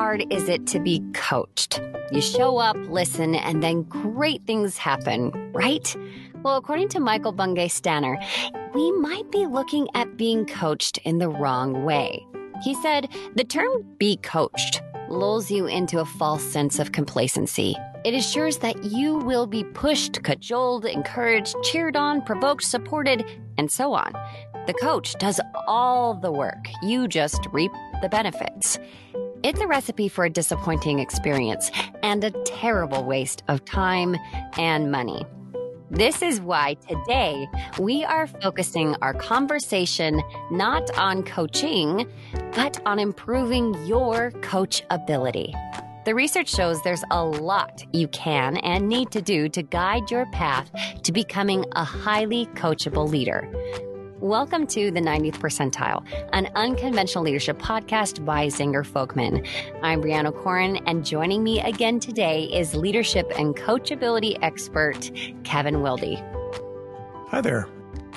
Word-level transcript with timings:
hard 0.00 0.24
is 0.32 0.48
it 0.48 0.66
to 0.66 0.80
be 0.80 1.04
coached? 1.12 1.78
You 2.10 2.22
show 2.22 2.56
up, 2.56 2.74
listen, 2.88 3.34
and 3.34 3.62
then 3.62 3.82
great 3.82 4.40
things 4.46 4.78
happen, 4.78 5.30
right? 5.52 5.94
Well, 6.42 6.56
according 6.56 6.88
to 6.90 7.00
Michael 7.00 7.32
Bungay 7.32 7.68
Stanier, 7.68 8.16
we 8.74 8.92
might 8.92 9.30
be 9.30 9.44
looking 9.44 9.88
at 9.92 10.16
being 10.16 10.46
coached 10.46 10.96
in 11.04 11.18
the 11.18 11.28
wrong 11.28 11.84
way. 11.84 12.26
He 12.64 12.72
said 12.76 13.10
the 13.34 13.44
term 13.44 13.84
be 13.98 14.16
coached 14.16 14.80
lulls 15.10 15.50
you 15.50 15.66
into 15.66 16.00
a 16.00 16.06
false 16.06 16.44
sense 16.44 16.78
of 16.78 16.92
complacency. 16.92 17.76
It 18.02 18.14
assures 18.14 18.56
that 18.60 18.82
you 18.82 19.16
will 19.16 19.46
be 19.46 19.64
pushed, 19.64 20.22
cajoled, 20.22 20.86
encouraged, 20.86 21.54
cheered 21.62 21.94
on, 21.94 22.22
provoked, 22.22 22.64
supported, 22.64 23.22
and 23.58 23.70
so 23.70 23.92
on. 23.92 24.14
The 24.66 24.72
coach 24.80 25.14
does 25.18 25.42
all 25.66 26.14
the 26.14 26.32
work, 26.32 26.68
you 26.82 27.06
just 27.06 27.46
reap 27.52 27.72
the 28.00 28.08
benefits. 28.08 28.78
It's 29.42 29.60
a 29.60 29.66
recipe 29.66 30.08
for 30.08 30.26
a 30.26 30.30
disappointing 30.30 30.98
experience 30.98 31.70
and 32.02 32.22
a 32.22 32.30
terrible 32.44 33.04
waste 33.04 33.42
of 33.48 33.64
time 33.64 34.14
and 34.58 34.92
money. 34.92 35.24
This 35.90 36.20
is 36.20 36.42
why 36.42 36.74
today 36.86 37.48
we 37.78 38.04
are 38.04 38.26
focusing 38.26 38.94
our 39.00 39.14
conversation 39.14 40.20
not 40.50 40.90
on 40.98 41.22
coaching, 41.22 42.06
but 42.54 42.80
on 42.84 42.98
improving 42.98 43.74
your 43.86 44.30
coach 44.42 44.82
ability. 44.90 45.54
The 46.04 46.14
research 46.14 46.50
shows 46.50 46.82
there's 46.82 47.04
a 47.10 47.24
lot 47.24 47.82
you 47.94 48.08
can 48.08 48.58
and 48.58 48.88
need 48.88 49.10
to 49.12 49.22
do 49.22 49.48
to 49.48 49.62
guide 49.62 50.10
your 50.10 50.26
path 50.32 50.70
to 51.02 51.12
becoming 51.12 51.64
a 51.72 51.84
highly 51.84 52.44
coachable 52.54 53.08
leader. 53.08 53.50
Welcome 54.20 54.66
to 54.66 54.90
the 54.90 55.00
90th 55.00 55.38
Percentile, 55.38 56.04
an 56.34 56.50
unconventional 56.54 57.24
leadership 57.24 57.58
podcast 57.58 58.22
by 58.22 58.48
Zenger 58.48 58.86
Folkman. 58.86 59.48
I'm 59.82 60.02
Brianna 60.02 60.36
Corin, 60.36 60.76
and 60.86 61.06
joining 61.06 61.42
me 61.42 61.58
again 61.62 62.00
today 62.00 62.42
is 62.44 62.74
leadership 62.74 63.32
and 63.38 63.56
coachability 63.56 64.36
expert 64.42 65.10
Kevin 65.42 65.80
Wilde. 65.80 66.18
Hi 67.28 67.40
there. 67.40 67.66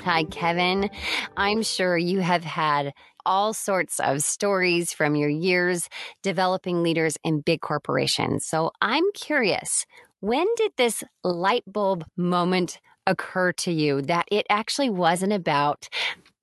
Hi, 0.00 0.24
Kevin. 0.24 0.90
I'm 1.38 1.62
sure 1.62 1.96
you 1.96 2.20
have 2.20 2.44
had 2.44 2.92
all 3.24 3.54
sorts 3.54 3.98
of 3.98 4.22
stories 4.22 4.92
from 4.92 5.16
your 5.16 5.30
years 5.30 5.88
developing 6.22 6.82
leaders 6.82 7.16
in 7.24 7.40
big 7.40 7.62
corporations. 7.62 8.44
So 8.44 8.72
I'm 8.82 9.04
curious 9.14 9.86
when 10.20 10.46
did 10.56 10.72
this 10.76 11.02
light 11.22 11.64
bulb 11.66 12.04
moment 12.14 12.78
occur 13.06 13.52
to 13.52 13.72
you 13.72 14.02
that 14.02 14.26
it 14.30 14.46
actually 14.48 14.90
wasn't 14.90 15.32
about 15.32 15.88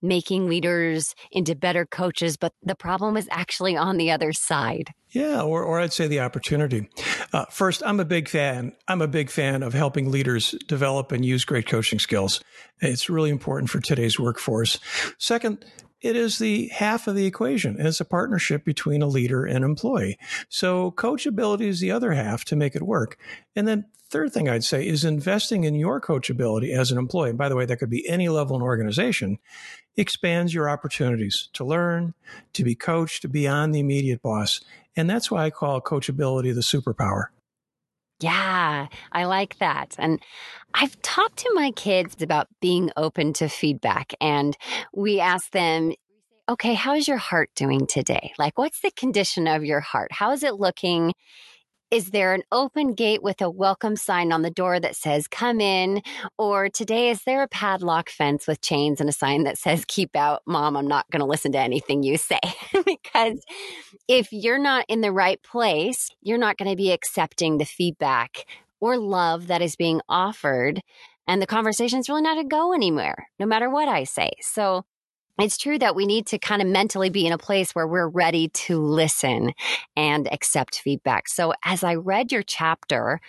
making 0.02 0.48
leaders 0.50 1.14
into 1.32 1.56
better 1.56 1.86
coaches, 1.86 2.38
but 2.38 2.54
the 2.64 2.76
problem 2.76 3.14
was 3.14 3.28
actually 3.30 3.78
on 3.78 3.98
the 3.98 4.12
other 4.12 4.34
side. 4.34 4.90
Yeah, 5.10 5.42
or, 5.42 5.64
or 5.64 5.80
I'd 5.80 5.94
say 5.94 6.08
the 6.08 6.22
opportunity. 6.22 6.90
Uh, 7.34 7.46
first, 7.46 7.84
I'm 7.86 8.00
a 8.00 8.06
big 8.06 8.28
fan. 8.28 8.74
I'm 8.88 9.02
a 9.02 9.08
big 9.08 9.30
fan 9.30 9.62
of 9.62 9.74
helping 9.74 10.10
leaders 10.10 10.56
develop 10.68 11.12
and 11.12 11.24
use 11.24 11.46
great 11.46 11.68
coaching 11.68 12.00
skills. 12.00 12.42
It's 12.80 13.10
really 13.10 13.30
important 13.30 13.70
for 13.70 13.80
today's 13.80 14.20
workforce. 14.20 14.80
Second, 15.20 15.66
it 16.02 16.16
is 16.16 16.40
the 16.40 16.68
half 16.70 17.08
of 17.08 17.16
the 17.16 17.28
equation. 17.28 17.80
It's 17.80 18.00
a 18.00 18.06
partnership 18.06 18.66
between 18.66 19.04
a 19.04 19.08
leader 19.08 19.46
and 19.46 19.64
employee. 19.64 20.18
So 20.50 20.92
coachability 20.92 21.68
is 21.68 21.80
the 21.80 21.92
other 21.92 22.14
half 22.14 22.44
to 22.46 22.56
make 22.56 22.76
it 22.76 22.82
work. 22.82 23.18
And 23.56 23.68
then 23.68 23.86
third 24.12 24.34
thing 24.34 24.50
I'd 24.50 24.64
say 24.64 24.86
is 24.86 25.06
investing 25.06 25.64
in 25.64 25.76
your 25.76 26.02
coachability 26.02 26.76
as 26.78 26.92
an 26.92 26.98
employee. 26.98 27.30
And 27.30 27.38
by 27.38 27.50
the 27.50 27.56
way, 27.56 27.66
that 27.66 27.78
could 27.78 27.90
be 27.90 28.08
any 28.08 28.28
level 28.28 28.56
in 28.58 28.62
organization, 28.62 29.40
expands 29.96 30.54
your 30.54 30.70
opportunities 30.70 31.50
to 31.54 31.64
learn, 31.64 32.14
to 32.54 32.64
be 32.64 32.76
coached 32.76 33.32
beyond 33.32 33.74
the 33.74 33.80
immediate 33.80 34.22
boss. 34.22 34.62
And 34.96 35.10
that's 35.10 35.32
why 35.32 35.46
I 35.46 35.50
call 35.50 35.82
coachability 35.82 36.54
the 36.54 36.62
superpower. 36.62 37.28
Yeah, 38.20 38.88
I 39.12 39.24
like 39.24 39.58
that. 39.60 39.96
And 39.98 40.20
I've 40.74 41.02
talked 41.02 41.38
to 41.38 41.52
my 41.56 41.72
kids 41.72 42.22
about 42.22 42.48
being 42.60 42.92
open 42.96 43.34
to 43.34 43.48
feedback, 43.48 44.14
and 44.22 44.56
we 44.94 45.20
ask 45.20 45.50
them, 45.52 45.94
okay, 46.48 46.74
how's 46.74 47.08
your 47.08 47.18
heart 47.18 47.50
doing 47.56 47.88
today? 47.88 48.34
Like, 48.38 48.58
what's 48.58 48.82
the 48.82 48.92
condition 48.92 49.48
of 49.48 49.64
your 49.64 49.80
heart? 49.80 50.12
How 50.12 50.32
is 50.32 50.44
it 50.44 50.56
looking? 50.56 51.14
Is 51.92 52.12
there 52.12 52.34
an 52.34 52.44
open 52.54 52.94
gate 52.94 53.22
with 53.22 53.42
a 53.42 53.50
welcome 53.50 53.98
sign 53.98 54.32
on 54.32 54.44
the 54.44 54.50
door 54.50 54.80
that 54.80 54.96
says, 54.96 55.28
come 55.28 55.60
in? 55.60 56.02
Or 56.38 56.70
today, 56.70 57.10
is 57.10 57.24
there 57.26 57.44
a 57.44 57.50
padlock 57.50 58.10
fence 58.10 58.48
with 58.48 58.62
chains 58.62 59.02
and 59.02 59.10
a 59.10 59.14
sign 59.14 59.44
that 59.44 59.58
says, 59.58 59.84
keep 59.86 60.16
out? 60.16 60.42
Mom, 60.46 60.78
I'm 60.78 60.88
not 60.88 61.12
going 61.12 61.20
to 61.20 61.26
listen 61.26 61.52
to 61.52 61.60
anything 61.60 62.02
you 62.02 62.16
say. 62.16 62.40
because 62.86 63.42
if 64.08 64.32
you're 64.32 64.58
not 64.58 64.86
in 64.88 65.02
the 65.02 65.12
right 65.12 65.44
place, 65.44 66.10
you're 66.22 66.38
not 66.38 66.58
going 66.58 66.72
to 66.72 66.78
be 66.78 66.94
accepting 66.94 67.58
the 67.58 67.66
feedback 67.66 68.46
or 68.80 68.98
love 68.98 69.48
that 69.48 69.62
is 69.62 69.76
being 69.76 70.00
offered. 70.08 70.82
And 71.28 71.42
the 71.42 71.48
conversation 71.48 72.00
is 72.00 72.08
really 72.08 72.22
not 72.22 72.36
to 72.36 72.46
go 72.46 72.72
anywhere, 72.72 73.28
no 73.38 73.46
matter 73.46 73.70
what 73.70 73.90
I 73.90 74.06
say. 74.06 74.32
So 74.40 74.86
it's 75.40 75.58
true 75.58 75.80
that 75.80 75.96
we 75.96 76.06
need 76.06 76.28
to 76.28 76.38
kind 76.38 76.62
of 76.62 76.68
mentally 76.68 77.10
be 77.10 77.26
in 77.26 77.34
a 77.34 77.38
place 77.38 77.74
where 77.74 77.88
we're 77.88 78.08
ready 78.08 78.50
to 78.50 78.80
listen 78.80 79.54
and 79.96 80.32
accept 80.32 80.80
feedback. 80.80 81.28
So 81.28 81.54
as 81.64 81.84
I 81.84 81.96
read 81.96 82.32
your 82.32 82.44
chapter 82.44 83.20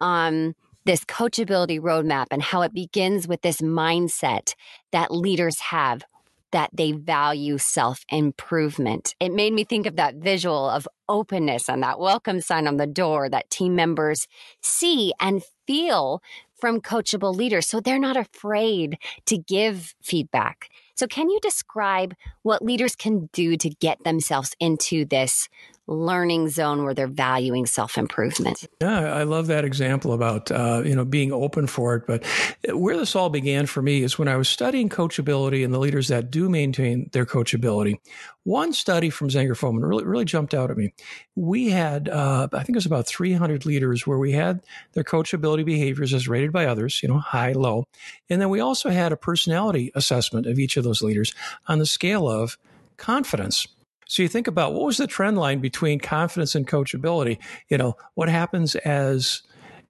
on 0.00 0.54
this 0.84 1.04
coachability 1.04 1.80
roadmap 1.80 2.26
and 2.30 2.42
how 2.42 2.62
it 2.62 2.74
begins 2.74 3.26
with 3.26 3.42
this 3.42 3.60
mindset 3.60 4.54
that 4.92 5.10
leaders 5.10 5.58
have 5.60 6.04
that 6.52 6.70
they 6.72 6.92
value 6.92 7.58
self 7.58 8.04
improvement. 8.10 9.16
It 9.18 9.32
made 9.32 9.52
me 9.52 9.64
think 9.64 9.86
of 9.86 9.96
that 9.96 10.14
visual 10.14 10.70
of 10.70 10.86
openness 11.08 11.68
and 11.68 11.82
that 11.82 11.98
welcome 11.98 12.40
sign 12.40 12.68
on 12.68 12.76
the 12.76 12.86
door 12.86 13.28
that 13.28 13.50
team 13.50 13.74
members 13.74 14.28
see 14.60 15.12
and 15.18 15.42
feel 15.66 16.22
from 16.54 16.80
coachable 16.80 17.34
leaders. 17.34 17.66
So 17.66 17.80
they're 17.80 17.98
not 17.98 18.16
afraid 18.16 18.98
to 19.26 19.36
give 19.36 19.96
feedback. 20.00 20.68
So, 20.94 21.06
can 21.06 21.28
you 21.28 21.38
describe 21.40 22.14
what 22.42 22.64
leaders 22.64 22.94
can 22.94 23.28
do 23.32 23.56
to 23.56 23.68
get 23.68 24.02
themselves 24.04 24.54
into 24.60 25.04
this 25.04 25.48
learning 25.86 26.48
zone 26.48 26.84
where 26.84 26.94
they're 26.94 27.06
valuing 27.06 27.66
self 27.66 27.98
improvement. 27.98 28.64
Yeah, 28.80 29.12
I 29.12 29.24
love 29.24 29.48
that 29.48 29.64
example 29.64 30.12
about 30.12 30.50
uh, 30.50 30.82
you 30.84 30.94
know 30.94 31.04
being 31.04 31.32
open 31.32 31.66
for 31.66 31.94
it. 31.94 32.06
But 32.06 32.24
where 32.72 32.96
this 32.96 33.14
all 33.14 33.28
began 33.30 33.66
for 33.66 33.82
me 33.82 34.02
is 34.02 34.18
when 34.18 34.28
I 34.28 34.36
was 34.36 34.48
studying 34.48 34.88
coachability 34.88 35.64
and 35.64 35.74
the 35.74 35.78
leaders 35.78 36.08
that 36.08 36.30
do 36.30 36.48
maintain 36.48 37.10
their 37.12 37.26
coachability. 37.26 37.98
One 38.44 38.72
study 38.72 39.10
from 39.10 39.28
Zenger 39.28 39.52
Folkman 39.52 39.86
really 39.86 40.04
really 40.04 40.24
jumped 40.24 40.54
out 40.54 40.70
at 40.70 40.76
me. 40.76 40.94
We 41.34 41.70
had 41.70 42.08
uh, 42.08 42.48
I 42.52 42.58
think 42.58 42.70
it 42.70 42.76
was 42.76 42.86
about 42.86 43.06
300 43.06 43.66
leaders 43.66 44.06
where 44.06 44.18
we 44.18 44.32
had 44.32 44.60
their 44.92 45.04
coachability 45.04 45.64
behaviors 45.64 46.14
as 46.14 46.28
rated 46.28 46.52
by 46.52 46.66
others, 46.66 47.02
you 47.02 47.08
know, 47.08 47.18
high, 47.18 47.52
low, 47.52 47.86
and 48.30 48.40
then 48.40 48.48
we 48.48 48.60
also 48.60 48.90
had 48.90 49.12
a 49.12 49.16
personality 49.16 49.92
assessment 49.94 50.46
of 50.46 50.58
each 50.58 50.76
of 50.76 50.84
those 50.84 51.02
leaders 51.02 51.34
on 51.66 51.78
the 51.78 51.86
scale 51.86 52.28
of 52.28 52.56
confidence. 52.96 53.66
So 54.06 54.22
you 54.22 54.28
think 54.28 54.46
about 54.46 54.74
what 54.74 54.84
was 54.84 54.96
the 54.96 55.06
trend 55.06 55.38
line 55.38 55.60
between 55.60 55.98
confidence 55.98 56.54
and 56.54 56.66
coachability? 56.66 57.38
You 57.68 57.78
know, 57.78 57.96
what 58.14 58.28
happens 58.28 58.74
as 58.76 59.42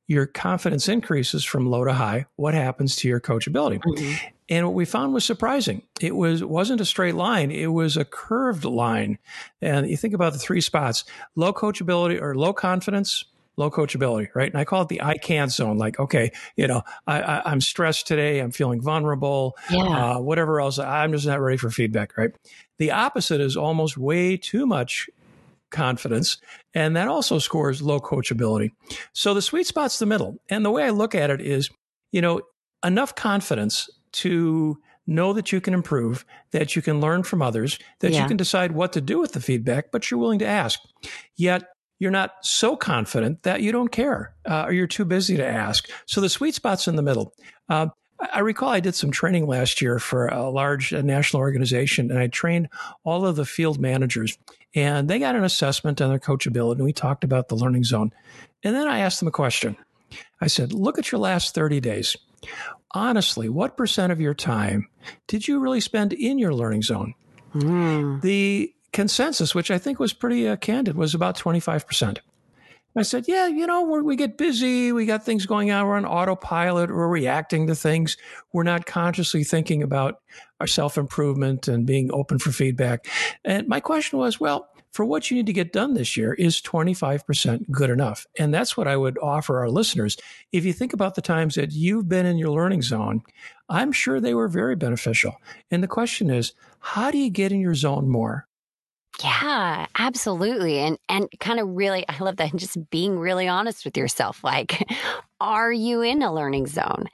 your 0.06 0.26
confidence 0.26 0.88
increases 0.88 1.44
from 1.44 1.66
low 1.66 1.84
to 1.84 1.92
high? 1.92 2.26
What 2.36 2.54
happens 2.54 2.97
to 2.97 3.08
your 3.08 3.20
coachability? 3.20 3.80
Mm-hmm. 3.80 4.26
And 4.50 4.66
what 4.66 4.74
we 4.74 4.84
found 4.84 5.14
was 5.14 5.24
surprising. 5.24 5.82
It 6.00 6.14
was 6.14 6.44
wasn't 6.44 6.82
a 6.82 6.84
straight 6.84 7.14
line; 7.14 7.50
it 7.50 7.69
was 7.69 7.97
a 7.97 8.04
curved 8.04 8.64
line. 8.64 9.19
And 9.62 9.88
you 9.88 9.97
think 9.97 10.12
about 10.12 10.34
the 10.34 10.38
three 10.38 10.60
spots: 10.60 11.04
low 11.34 11.53
coachability 11.54 12.20
or 12.20 12.34
low 12.34 12.53
confidence, 12.53 13.24
low 13.56 13.70
coachability, 13.70 14.28
right? 14.34 14.50
And 14.50 14.60
I 14.60 14.64
call 14.64 14.82
it 14.82 14.88
the 14.88 15.00
I 15.00 15.16
can't 15.16 15.50
zone. 15.50 15.78
Like, 15.78 15.98
okay, 15.98 16.30
you 16.56 16.66
know, 16.66 16.82
I, 17.06 17.50
am 17.50 17.60
stressed 17.60 18.06
today. 18.06 18.41
I'm 18.41 18.50
feeling 18.50 18.80
vulnerable. 18.80 19.56
Yeah. 19.70 20.16
Uh, 20.16 20.20
whatever 20.20 20.60
else. 20.60 20.78
I'm 20.78 21.12
just 21.12 21.26
not 21.26 21.41
ready 21.41 21.56
for 21.56 21.70
feedback, 21.70 22.16
right? 22.16 22.32
The 22.78 22.90
opposite 22.90 23.41
is 23.41 23.56
almost 23.56 23.97
way 23.97 24.36
too 24.36 24.66
much 24.66 25.09
confidence. 25.71 26.38
And 26.72 26.97
that 26.97 27.09
also 27.09 27.38
scores 27.38 27.82
low 27.82 28.00
coachability. 28.00 28.71
So 29.12 29.34
the 29.34 29.42
sweet 29.42 29.66
spot's 29.66 29.98
the 29.98 30.06
middle. 30.06 30.36
And 30.48 30.65
the 30.65 30.71
way 30.71 30.84
I 30.84 30.91
look 30.91 31.15
at 31.15 31.30
it 31.30 31.41
is, 31.41 31.68
you 32.12 32.21
know, 32.21 32.42
enough 32.84 33.15
confidence 33.15 33.91
to 34.12 34.78
know 35.06 35.32
that 35.32 35.53
you 35.53 35.60
can 35.60 35.74
improve, 35.74 36.24
that 36.53 36.76
you 36.76 36.82
can 36.82 37.00
learn 37.00 37.22
from 37.24 37.42
others, 37.42 37.78
that 38.00 38.12
yeah. 38.12 38.22
you 38.22 38.28
can 38.28 38.36
decide 38.36 38.72
what 38.72 38.92
to 38.94 39.00
do 39.00 39.18
with 39.18 39.32
the 39.32 39.41
feedback, 39.41 39.91
but 39.91 40.10
you're 40.10 40.20
willing 40.20 40.38
to 40.38 40.47
ask. 40.47 40.80
Yet 41.36 41.65
you're 41.98 42.10
not 42.10 42.32
so 42.42 42.77
confident 42.77 43.42
that 43.42 43.60
you 43.60 43.72
don't 43.72 43.92
care 43.92 44.34
uh, 44.48 44.65
or 44.65 44.72
you're 44.72 44.86
too 44.86 45.04
busy 45.04 45.36
to 45.36 45.47
ask. 45.47 45.88
So 46.06 46.20
the 46.20 46.28
sweet 46.28 46.54
spot's 46.54 46.88
in 46.88 46.97
the 46.97 47.03
middle. 47.03 47.34
Uh, 47.68 47.88
I 48.32 48.41
recall 48.41 48.68
I 48.68 48.80
did 48.80 48.94
some 48.94 49.10
training 49.10 49.47
last 49.47 49.80
year 49.80 49.98
for 49.98 50.26
a 50.28 50.48
large 50.48 50.92
national 50.92 51.41
organization, 51.41 52.10
and 52.10 52.18
I 52.18 52.28
trained 52.28 52.68
all 53.04 53.26
of 53.26 53.36
the 53.36 53.44
field 53.44 53.80
managers, 53.80 54.38
and 54.74 55.09
they 55.09 55.18
got 55.18 55.36
an 55.36 55.44
assessment 55.44 56.00
on 56.00 56.09
their 56.09 56.18
coachability. 56.18 56.76
And 56.76 56.84
we 56.84 56.92
talked 56.92 57.24
about 57.24 57.48
the 57.48 57.56
learning 57.56 57.84
zone. 57.84 58.12
And 58.62 58.74
then 58.74 58.88
I 58.88 59.00
asked 59.00 59.21
them 59.21 59.28
a 59.28 59.32
question. 59.32 59.76
I 60.41 60.47
said, 60.47 60.72
Look 60.72 60.98
at 60.98 61.12
your 61.12 61.21
last 61.21 61.54
30 61.54 61.80
days. 61.80 62.16
Honestly, 62.92 63.48
what 63.48 63.76
percent 63.76 64.12
of 64.12 64.21
your 64.21 64.34
time 64.34 64.88
did 65.27 65.48
you 65.48 65.59
really 65.59 65.80
spend 65.80 66.12
in 66.12 66.38
your 66.38 66.54
learning 66.54 66.82
zone? 66.82 67.15
Mm. 67.54 68.20
The 68.22 68.72
consensus, 68.92 69.54
which 69.54 69.70
I 69.70 69.78
think 69.78 69.98
was 69.98 70.12
pretty 70.12 70.48
uh, 70.48 70.56
candid, 70.56 70.97
was 70.97 71.15
about 71.15 71.36
25%. 71.36 72.18
I 72.96 73.02
said, 73.02 73.24
yeah, 73.26 73.48
you 73.48 73.66
know, 73.66 73.82
we 73.82 74.14
get 74.14 74.38
busy. 74.38 74.92
We 74.92 75.04
got 75.04 75.24
things 75.24 75.46
going 75.46 75.72
on. 75.72 75.86
We're 75.86 75.96
on 75.96 76.06
autopilot. 76.06 76.91
We're 76.91 77.08
reacting 77.08 77.66
to 77.66 77.74
things. 77.74 78.16
We're 78.52 78.62
not 78.62 78.86
consciously 78.86 79.42
thinking 79.42 79.82
about 79.82 80.20
our 80.60 80.66
self 80.68 80.96
improvement 80.96 81.66
and 81.66 81.86
being 81.86 82.10
open 82.12 82.38
for 82.38 82.52
feedback. 82.52 83.06
And 83.44 83.66
my 83.66 83.80
question 83.80 84.18
was, 84.20 84.38
well, 84.38 84.68
for 84.92 85.04
what 85.04 85.28
you 85.28 85.36
need 85.36 85.46
to 85.46 85.52
get 85.52 85.72
done 85.72 85.94
this 85.94 86.16
year, 86.16 86.34
is 86.34 86.62
25% 86.62 87.68
good 87.68 87.91
enough? 87.91 88.28
And 88.38 88.54
that's 88.54 88.76
what 88.76 88.86
I 88.86 88.96
would 88.96 89.18
offer 89.18 89.58
our 89.58 89.68
listeners. 89.68 90.16
If 90.52 90.64
you 90.64 90.72
think 90.72 90.92
about 90.92 91.16
the 91.16 91.20
times 91.20 91.56
that 91.56 91.72
you've 91.72 92.08
been 92.08 92.26
in 92.26 92.38
your 92.38 92.50
learning 92.50 92.82
zone, 92.82 93.22
I'm 93.68 93.91
sure 93.91 94.20
they 94.20 94.34
were 94.34 94.46
very 94.46 94.76
beneficial. 94.76 95.34
And 95.68 95.82
the 95.82 95.88
question 95.88 96.30
is, 96.30 96.52
how 96.78 97.10
do 97.10 97.18
you 97.18 97.28
get 97.28 97.50
in 97.50 97.58
your 97.58 97.74
zone 97.74 98.08
more? 98.08 98.46
Yeah, 99.22 99.87
absolutely. 99.97 100.78
And 100.81 100.99
and 101.09 101.28
kind 101.39 101.61
of 101.61 101.69
really 101.69 102.05
I 102.09 102.19
love 102.19 102.37
that 102.37 102.51
and 102.51 102.59
just 102.61 102.91
being 102.91 103.19
really 103.19 103.47
honest 103.49 103.84
with 103.84 103.97
yourself 103.97 104.43
like 104.43 104.87
are 105.41 105.72
you 105.72 106.01
in 106.03 106.22
a 106.22 106.33
learning 106.33 106.66
zone? 106.66 107.07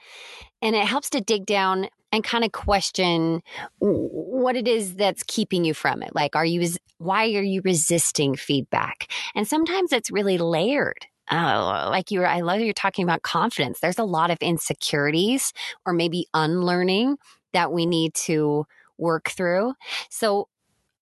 And 0.62 0.76
it 0.76 0.86
helps 0.86 1.10
to 1.10 1.20
dig 1.20 1.46
down 1.46 1.88
and 2.12 2.24
kind 2.24 2.44
of 2.44 2.52
question 2.52 3.42
what 3.80 4.56
it 4.56 4.68
is 4.68 4.96
that's 4.96 5.22
keeping 5.24 5.64
you 5.64 5.74
from 5.74 6.02
it. 6.02 6.14
Like 6.14 6.36
are 6.36 6.44
you 6.46 6.68
why 6.98 7.24
are 7.34 7.42
you 7.42 7.62
resisting 7.64 8.36
feedback? 8.36 9.10
And 9.34 9.46
sometimes 9.48 9.92
it's 9.92 10.10
really 10.10 10.38
layered. 10.38 11.06
Oh, 11.30 11.88
like 11.90 12.10
you 12.10 12.24
I 12.24 12.40
love 12.40 12.60
you're 12.60 12.72
talking 12.74 13.04
about 13.04 13.22
confidence. 13.22 13.80
There's 13.80 13.98
a 13.98 14.04
lot 14.04 14.30
of 14.30 14.38
insecurities 14.40 15.52
or 15.86 15.92
maybe 15.92 16.26
unlearning 16.34 17.18
that 17.52 17.72
we 17.72 17.86
need 17.86 18.14
to 18.14 18.66
work 18.98 19.30
through. 19.30 19.74
So 20.10 20.48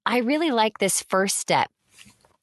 I 0.09 0.21
really 0.21 0.51
like 0.51 0.79
this 0.79 1.03
first 1.03 1.37
step. 1.37 1.71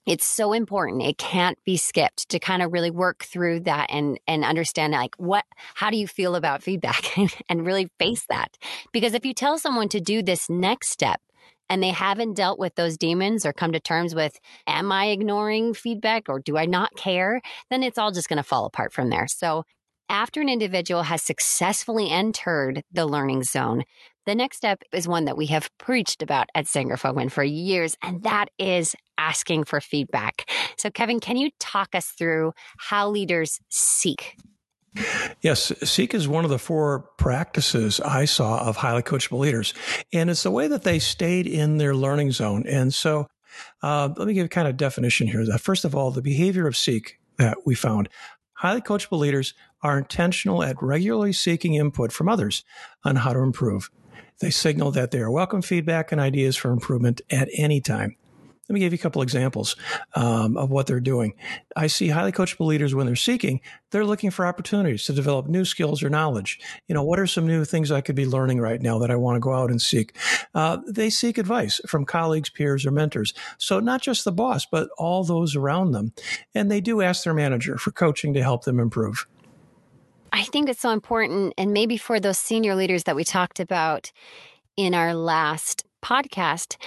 It's 0.06 0.24
so 0.24 0.54
important. 0.54 1.02
It 1.02 1.18
can't 1.18 1.58
be 1.66 1.78
skipped 1.78 2.30
to 2.30 2.38
kind 2.38 2.62
of 2.62 2.72
really 2.72 2.92
work 2.92 3.24
through 3.24 3.62
that 3.62 3.88
and 3.90 4.20
and 4.28 4.46
understand 4.46 4.94
like 4.94 5.16
what 5.16 5.46
how 5.74 5.90
do 5.90 5.98
you 5.98 6.08
feel 6.08 6.36
about 6.36 6.62
feedback 6.62 7.18
and 7.50 7.66
really 7.66 7.90
face 7.98 8.24
that. 8.30 8.56
Because 8.94 9.16
if 9.16 9.26
you 9.26 9.34
tell 9.34 9.58
someone 9.58 9.90
to 9.90 10.00
do 10.00 10.22
this 10.22 10.48
next 10.48 10.90
step 10.90 11.20
and 11.68 11.82
they 11.82 11.90
haven't 11.90 12.36
dealt 12.36 12.60
with 12.60 12.76
those 12.76 13.00
demons 13.00 13.48
or 13.48 13.52
come 13.52 13.72
to 13.72 13.80
terms 13.80 14.14
with 14.14 14.40
am 14.68 14.92
I 14.92 15.08
ignoring 15.08 15.74
feedback 15.74 16.30
or 16.30 16.40
do 16.40 16.56
I 16.56 16.68
not 16.68 16.96
care, 16.96 17.42
then 17.72 17.82
it's 17.82 17.98
all 17.98 18.12
just 18.12 18.30
going 18.30 18.38
to 18.38 18.44
fall 18.44 18.68
apart 18.68 18.94
from 18.94 19.10
there. 19.10 19.26
So 19.28 19.64
after 20.10 20.42
an 20.42 20.50
individual 20.50 21.04
has 21.04 21.22
successfully 21.22 22.10
entered 22.10 22.84
the 22.92 23.06
learning 23.06 23.44
zone, 23.44 23.84
the 24.26 24.36
next 24.36 24.58
step 24.58 24.82
is 24.92 25.08
one 25.08 25.26
that 25.26 25.38
we 25.38 25.48
have 25.48 25.70
preached 25.78 26.22
about 26.22 26.48
at 26.56 26.66
Zenger 26.66 27.00
Folkman 27.00 27.32
for 27.32 27.44
years, 27.44 27.96
and 28.02 28.24
that 28.24 28.48
is 28.58 28.96
asking 29.18 29.66
for 29.66 29.80
feedback. 29.80 30.50
So, 30.78 30.90
Kevin, 30.90 31.20
can 31.20 31.38
you 31.38 31.52
talk 31.60 31.94
us 31.94 32.08
through 32.08 32.54
how 32.78 33.10
leaders 33.10 33.60
seek? 33.70 34.36
Yes, 35.42 35.72
seek 35.84 36.14
is 36.14 36.28
one 36.28 36.46
of 36.46 36.50
the 36.50 36.58
four 36.58 37.02
practices 37.18 38.00
I 38.00 38.26
saw 38.26 38.68
of 38.68 38.78
highly 38.78 39.04
coachable 39.04 39.40
leaders. 39.40 39.74
And 40.14 40.30
it's 40.30 40.44
the 40.44 40.52
way 40.52 40.68
that 40.68 40.84
they 40.84 41.00
stayed 41.00 41.48
in 41.48 41.78
their 41.78 41.94
learning 41.94 42.32
zone. 42.32 42.66
And 42.66 42.94
so 42.94 43.28
uh, 43.84 44.10
let 44.16 44.28
me 44.28 44.34
give 44.34 44.50
kind 44.50 44.68
of 44.68 44.78
definition 44.78 45.28
here. 45.28 45.46
First 45.58 45.86
of 45.86 45.96
all, 45.96 46.12
the 46.12 46.22
behavior 46.22 46.66
of 46.66 46.78
seek 46.78 47.20
that 47.38 47.58
we 47.66 47.76
found. 47.76 48.10
Highly 48.56 48.82
coachable 48.82 49.20
leaders 49.20 49.54
are 49.82 49.98
intentional 49.98 50.64
at 50.64 50.82
regularly 50.82 51.34
seeking 51.34 51.76
input 51.76 52.12
from 52.12 52.30
others 52.30 52.64
on 53.04 53.18
how 53.18 53.34
to 53.34 53.40
improve. 53.40 53.92
They 54.40 54.50
signal 54.50 54.92
that 54.92 55.12
they 55.12 55.20
are 55.20 55.32
welcome 55.32 55.62
feedback 55.62 56.12
and 56.12 56.20
ideas 56.20 56.56
for 56.56 56.72
improvement 56.72 57.22
at 57.30 57.50
any 57.54 57.82
time. 57.82 58.18
Let 58.68 58.74
me 58.74 58.80
give 58.80 58.94
you 58.94 58.98
a 58.98 59.02
couple 59.02 59.22
examples 59.22 59.76
um, 60.16 60.58
of 60.58 60.72
what 60.72 60.88
they're 60.88 61.00
doing. 61.00 61.36
I 61.76 61.86
see 61.86 62.08
highly 62.08 62.32
coachable 62.32 62.66
leaders 62.66 62.96
when 62.96 63.06
they're 63.06 63.16
seeking, 63.16 63.62
they're 63.92 64.06
looking 64.06 64.32
for 64.32 64.46
opportunities 64.46 65.06
to 65.06 65.14
develop 65.14 65.48
new 65.48 65.66
skills 65.66 66.02
or 66.02 66.10
knowledge. 66.10 66.60
You 66.88 66.96
know, 66.96 67.04
what 67.04 67.20
are 67.20 67.28
some 67.28 67.46
new 67.46 67.64
things 67.64 67.92
I 67.92 68.02
could 68.02 68.16
be 68.16 68.26
learning 68.26 68.60
right 68.60 68.82
now 68.82 68.98
that 69.00 69.12
I 69.12 69.16
want 69.16 69.36
to 69.36 69.40
go 69.40 69.54
out 69.54 69.70
and 69.70 69.80
seek? 69.80 70.18
Uh, 70.56 70.78
they 70.88 71.12
seek 71.12 71.38
advice 71.38 71.80
from 71.88 72.06
colleagues, 72.06 72.50
peers, 72.50 72.88
or 72.88 72.92
mentors. 72.92 73.34
So 73.60 73.80
not 73.80 74.02
just 74.02 74.26
the 74.26 74.32
boss, 74.32 74.66
but 74.66 74.90
all 74.98 75.24
those 75.24 75.56
around 75.56 75.92
them. 75.92 76.14
And 76.56 76.72
they 76.72 76.82
do 76.82 77.02
ask 77.02 77.24
their 77.24 77.36
manager 77.36 77.78
for 77.78 77.92
coaching 77.92 78.34
to 78.34 78.42
help 78.42 78.64
them 78.64 78.80
improve. 78.80 79.28
I 80.34 80.44
think 80.44 80.70
it's 80.70 80.82
so 80.82 80.90
important. 80.90 81.54
And 81.58 81.72
maybe 81.72 81.98
for 81.98 82.20
those 82.20 82.38
senior 82.38 82.76
leaders 82.76 83.04
that 83.04 83.16
we 83.16 83.24
talked 83.24 83.60
about 83.60 84.12
in 84.76 84.94
our 84.94 85.14
last 85.14 85.86
podcast, 86.04 86.78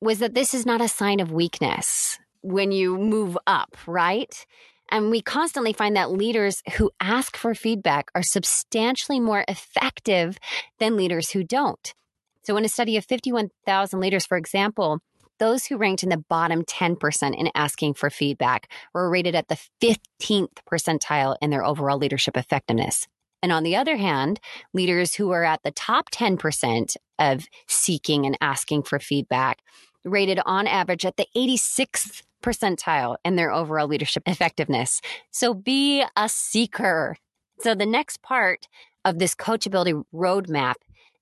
was 0.00 0.18
that 0.18 0.34
this 0.34 0.54
is 0.54 0.66
not 0.66 0.80
a 0.80 0.88
sign 0.88 1.20
of 1.20 1.32
weakness 1.32 2.18
when 2.42 2.72
you 2.72 2.98
move 2.98 3.36
up, 3.46 3.76
right? 3.86 4.46
And 4.90 5.10
we 5.10 5.22
constantly 5.22 5.72
find 5.72 5.96
that 5.96 6.10
leaders 6.10 6.62
who 6.76 6.90
ask 7.00 7.36
for 7.36 7.54
feedback 7.54 8.10
are 8.14 8.22
substantially 8.22 9.20
more 9.20 9.44
effective 9.46 10.38
than 10.78 10.96
leaders 10.96 11.30
who 11.30 11.44
don't. 11.44 11.94
So, 12.42 12.56
in 12.56 12.64
a 12.64 12.68
study 12.68 12.96
of 12.96 13.04
51,000 13.04 14.00
leaders, 14.00 14.26
for 14.26 14.36
example, 14.36 14.98
those 15.38 15.66
who 15.66 15.76
ranked 15.76 16.02
in 16.02 16.08
the 16.08 16.24
bottom 16.28 16.64
10% 16.64 17.34
in 17.38 17.50
asking 17.54 17.94
for 17.94 18.10
feedback 18.10 18.70
were 18.92 19.08
rated 19.08 19.34
at 19.34 19.48
the 19.48 19.58
15th 19.82 20.58
percentile 20.70 21.36
in 21.40 21.50
their 21.50 21.64
overall 21.64 21.98
leadership 21.98 22.36
effectiveness. 22.36 23.06
And 23.42 23.52
on 23.52 23.62
the 23.62 23.76
other 23.76 23.96
hand, 23.96 24.40
leaders 24.72 25.14
who 25.14 25.30
are 25.30 25.44
at 25.44 25.62
the 25.62 25.70
top 25.70 26.10
10% 26.10 26.96
of 27.18 27.46
seeking 27.66 28.26
and 28.26 28.36
asking 28.40 28.82
for 28.82 28.98
feedback 28.98 29.60
rated 30.04 30.40
on 30.46 30.66
average 30.66 31.04
at 31.04 31.16
the 31.16 31.26
86th 31.36 32.22
percentile 32.42 33.16
in 33.24 33.36
their 33.36 33.50
overall 33.50 33.86
leadership 33.86 34.22
effectiveness. 34.26 35.00
So 35.30 35.54
be 35.54 36.04
a 36.16 36.28
seeker. 36.28 37.16
So 37.60 37.74
the 37.74 37.86
next 37.86 38.22
part 38.22 38.66
of 39.04 39.18
this 39.18 39.34
coachability 39.34 40.02
roadmap 40.14 40.74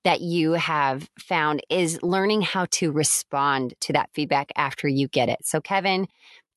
that 0.05 0.21
you 0.21 0.53
have 0.53 1.09
found 1.19 1.61
is 1.69 2.03
learning 2.03 2.43
how 2.43 2.67
to 2.71 2.93
respond 2.93 3.75
to 3.81 3.93
that 3.93 4.11
feedback 4.15 4.53
after 4.57 4.89
you 4.89 5.09
get 5.09 5.29
it. 5.29 5.45
So, 5.45 5.61
Kevin, 5.61 6.07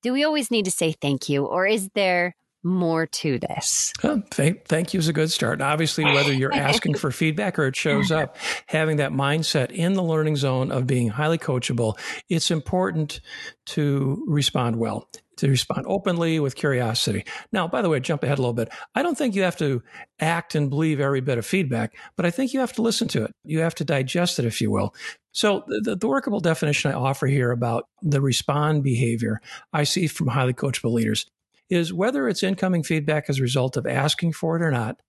do 0.04 0.13
we 0.13 0.24
always 0.24 0.52
need 0.52 0.66
to 0.66 0.72
say 0.72 0.94
thank 0.94 1.28
you, 1.28 1.46
or 1.46 1.66
is 1.66 1.90
there 1.94 2.36
more 2.63 3.06
to 3.08 3.40
this? 3.40 3.94
Well, 4.04 4.22
thank, 4.31 4.66
thank 4.66 4.94
you 4.94 5.00
is 5.00 5.08
a 5.08 5.13
good 5.13 5.31
start. 5.31 5.54
And 5.54 5.63
obviously, 5.63 6.06
whether 6.06 6.34
you're 6.34 6.54
asking 6.54 6.96
for 6.96 7.12
feedback 7.12 7.58
or 7.58 7.66
it 7.68 7.75
shows 7.75 8.12
up, 8.12 8.38
having 8.68 8.98
that 8.98 9.12
mindset 9.12 9.72
in 9.72 9.94
the 9.94 10.04
learning 10.04 10.36
zone 10.36 10.72
of 10.72 10.88
being 10.88 11.10
highly 11.10 11.38
coachable, 11.38 11.98
it's 12.30 12.52
important 12.52 13.22
to 13.68 14.24
respond 14.27 14.77
well 14.77 15.08
to 15.41 15.50
respond 15.50 15.86
openly 15.88 16.39
with 16.39 16.56
curiosity. 16.56 17.25
Now, 17.51 17.68
by 17.68 17.82
the 17.82 17.89
way, 17.89 18.00
jump 18.00 18.22
ahead 18.22 18.38
a 18.38 18.41
little 18.41 18.53
bit. 18.53 18.70
I 18.94 19.01
don't 19.01 19.18
think 19.18 19.34
you 19.34 19.41
have 19.41 19.58
to 19.58 19.82
act 20.20 20.53
and 20.53 20.70
believe 20.70 21.00
every 21.00 21.22
bit 21.22 21.39
of 21.39 21.48
feedback, 21.48 21.96
but 22.15 22.27
I 22.27 22.32
think 22.32 22.53
you 22.53 22.60
have 22.60 22.74
to 22.74 22.84
listen 22.84 23.08
to 23.10 23.24
it. 23.24 23.32
You 23.44 23.62
have 23.62 23.74
to 23.75 23.84
digest 23.84 24.38
it, 24.38 24.46
if 24.46 24.62
you 24.62 24.70
will. 24.70 24.94
So 25.32 25.63
the, 25.68 25.96
the 25.96 26.08
workable 26.08 26.41
definition 26.41 26.91
I 26.91 26.94
offer 26.94 27.25
here 27.25 27.50
about 27.50 27.86
the 28.03 28.22
respond 28.22 28.84
behavior 28.84 29.41
I 29.74 29.84
see 29.84 30.06
from 30.06 30.27
highly 30.27 30.53
coachable 30.53 30.91
leaders 30.91 31.25
is 31.72 31.94
whether 31.94 32.28
it's 32.28 32.44
incoming 32.44 32.84
feedback 32.84 33.30
as 33.30 33.40
a 33.40 33.42
result 33.42 33.78
of 33.78 33.88
asking 33.88 34.34
for 34.34 34.58
it 34.58 34.62
or 34.62 34.72
not, 34.72 35.00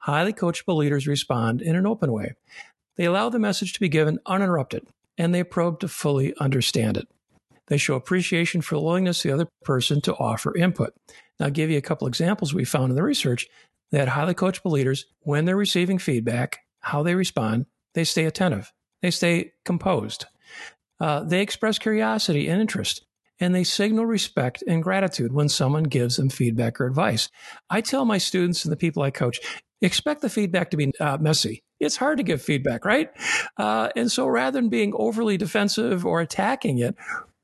highly 0.00 0.34
coachable 0.34 0.76
leaders 0.76 1.06
respond 1.06 1.62
in 1.62 1.74
an 1.74 1.86
open 1.86 2.12
way. 2.12 2.34
They 2.96 3.06
allow 3.06 3.30
the 3.30 3.38
message 3.38 3.72
to 3.72 3.80
be 3.80 3.88
given 3.88 4.18
uninterrupted 4.26 4.86
and 5.16 5.34
they 5.34 5.42
probe 5.42 5.80
to 5.80 5.88
fully 5.88 6.34
understand 6.36 6.98
it. 6.98 7.08
They 7.68 7.78
show 7.78 7.94
appreciation 7.94 8.60
for 8.60 8.74
the 8.74 8.82
willingness 8.82 9.24
of 9.24 9.28
the 9.30 9.34
other 9.34 9.48
person 9.64 10.02
to 10.02 10.14
offer 10.16 10.54
input. 10.56 10.92
Now, 11.38 11.46
I'll 11.46 11.52
give 11.52 11.70
you 11.70 11.78
a 11.78 11.82
couple 11.82 12.06
examples 12.06 12.52
we 12.52 12.64
found 12.64 12.90
in 12.90 12.96
the 12.96 13.02
research 13.02 13.48
that 13.90 14.08
highly 14.08 14.34
coachable 14.34 14.72
leaders, 14.72 15.06
when 15.20 15.46
they're 15.46 15.56
receiving 15.56 15.98
feedback, 15.98 16.58
how 16.80 17.02
they 17.02 17.14
respond, 17.14 17.66
they 17.94 18.04
stay 18.04 18.26
attentive, 18.26 18.72
they 19.02 19.10
stay 19.10 19.52
composed, 19.64 20.26
uh, 21.00 21.22
they 21.22 21.40
express 21.40 21.78
curiosity 21.78 22.48
and 22.48 22.60
interest, 22.60 23.06
and 23.40 23.54
they 23.54 23.64
signal 23.64 24.06
respect 24.06 24.62
and 24.68 24.82
gratitude 24.82 25.32
when 25.32 25.48
someone 25.48 25.84
gives 25.84 26.16
them 26.16 26.28
feedback 26.28 26.80
or 26.80 26.86
advice. 26.86 27.30
I 27.68 27.80
tell 27.80 28.04
my 28.04 28.18
students 28.18 28.64
and 28.64 28.70
the 28.70 28.76
people 28.76 29.02
I 29.02 29.10
coach, 29.10 29.40
expect 29.80 30.20
the 30.20 30.28
feedback 30.28 30.70
to 30.70 30.76
be 30.76 30.92
uh, 31.00 31.18
messy. 31.18 31.62
It's 31.80 31.96
hard 31.96 32.18
to 32.18 32.22
give 32.22 32.42
feedback, 32.42 32.84
right? 32.84 33.10
Uh, 33.56 33.88
and 33.96 34.12
so 34.12 34.26
rather 34.26 34.60
than 34.60 34.68
being 34.68 34.92
overly 34.94 35.38
defensive 35.38 36.04
or 36.04 36.20
attacking 36.20 36.78
it, 36.78 36.94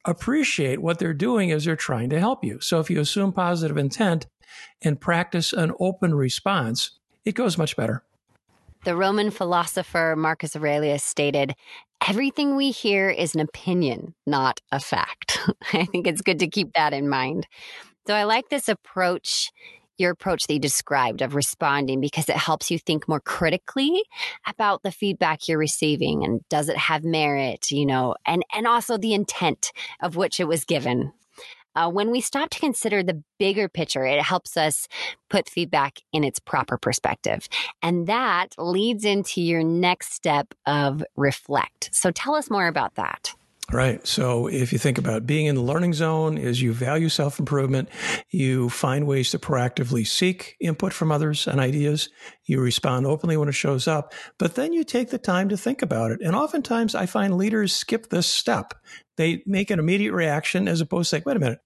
appreciate 0.04 0.80
what 0.82 0.98
they're 0.98 1.14
doing 1.14 1.50
as 1.50 1.64
they're 1.64 1.76
trying 1.76 2.10
to 2.10 2.20
help 2.20 2.44
you. 2.44 2.60
So 2.60 2.78
if 2.78 2.90
you 2.90 3.00
assume 3.00 3.32
positive 3.32 3.78
intent 3.78 4.26
and 4.82 5.00
practice 5.00 5.52
an 5.52 5.72
open 5.80 6.14
response, 6.14 6.90
it 7.24 7.34
goes 7.34 7.56
much 7.56 7.76
better. 7.76 8.04
The 8.86 8.94
Roman 8.94 9.32
philosopher 9.32 10.14
Marcus 10.16 10.54
Aurelius 10.54 11.02
stated, 11.02 11.56
Everything 12.06 12.54
we 12.54 12.70
hear 12.70 13.10
is 13.10 13.34
an 13.34 13.40
opinion, 13.40 14.14
not 14.28 14.60
a 14.70 14.78
fact. 14.78 15.40
I 15.72 15.86
think 15.86 16.06
it's 16.06 16.22
good 16.22 16.38
to 16.38 16.46
keep 16.46 16.72
that 16.74 16.92
in 16.92 17.08
mind. 17.08 17.48
So 18.06 18.14
I 18.14 18.22
like 18.22 18.48
this 18.48 18.68
approach 18.68 19.50
your 19.98 20.12
approach 20.12 20.46
that 20.46 20.54
you 20.54 20.60
described 20.60 21.20
of 21.20 21.34
responding 21.34 22.00
because 22.00 22.28
it 22.28 22.36
helps 22.36 22.70
you 22.70 22.78
think 22.78 23.08
more 23.08 23.18
critically 23.18 24.04
about 24.46 24.84
the 24.84 24.92
feedback 24.92 25.48
you're 25.48 25.58
receiving 25.58 26.22
and 26.22 26.46
does 26.48 26.68
it 26.68 26.76
have 26.76 27.02
merit, 27.02 27.72
you 27.72 27.86
know, 27.86 28.14
and, 28.24 28.44
and 28.54 28.68
also 28.68 28.96
the 28.96 29.14
intent 29.14 29.72
of 30.00 30.14
which 30.14 30.38
it 30.38 30.46
was 30.46 30.64
given. 30.64 31.12
Uh, 31.76 31.88
when 31.90 32.10
we 32.10 32.20
stop 32.20 32.50
to 32.50 32.58
consider 32.58 33.02
the 33.02 33.22
bigger 33.38 33.68
picture, 33.68 34.04
it 34.04 34.20
helps 34.22 34.56
us 34.56 34.88
put 35.30 35.48
feedback 35.48 36.00
in 36.12 36.24
its 36.24 36.38
proper 36.38 36.78
perspective. 36.78 37.48
And 37.82 38.06
that 38.06 38.48
leads 38.58 39.04
into 39.04 39.40
your 39.42 39.62
next 39.62 40.12
step 40.12 40.54
of 40.66 41.04
reflect. 41.16 41.90
So 41.92 42.10
tell 42.10 42.34
us 42.34 42.50
more 42.50 42.66
about 42.66 42.94
that. 42.96 43.34
Right. 43.72 44.06
So 44.06 44.46
if 44.46 44.72
you 44.72 44.78
think 44.78 44.96
about 44.96 45.26
being 45.26 45.46
in 45.46 45.56
the 45.56 45.60
learning 45.60 45.92
zone 45.94 46.38
is 46.38 46.62
you 46.62 46.72
value 46.72 47.08
self-improvement, 47.08 47.88
you 48.30 48.68
find 48.68 49.08
ways 49.08 49.32
to 49.32 49.40
proactively 49.40 50.06
seek 50.06 50.56
input 50.60 50.92
from 50.92 51.10
others 51.10 51.48
and 51.48 51.58
ideas, 51.58 52.08
you 52.44 52.60
respond 52.60 53.06
openly 53.06 53.36
when 53.36 53.48
it 53.48 53.56
shows 53.56 53.88
up, 53.88 54.14
but 54.38 54.54
then 54.54 54.72
you 54.72 54.84
take 54.84 55.10
the 55.10 55.18
time 55.18 55.48
to 55.48 55.56
think 55.56 55.82
about 55.82 56.12
it. 56.12 56.20
And 56.22 56.36
oftentimes 56.36 56.94
I 56.94 57.06
find 57.06 57.36
leaders 57.36 57.74
skip 57.74 58.08
this 58.08 58.28
step. 58.28 58.72
They 59.16 59.42
make 59.46 59.70
an 59.72 59.80
immediate 59.80 60.12
reaction 60.12 60.68
as 60.68 60.80
opposed 60.80 61.10
to 61.10 61.16
like, 61.16 61.26
wait 61.26 61.36
a 61.36 61.40
minute, 61.40 61.58